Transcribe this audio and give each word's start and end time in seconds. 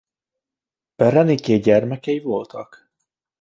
Bereniké 0.99 1.57
gyermekei 1.59 2.19
voltak. 2.19 2.91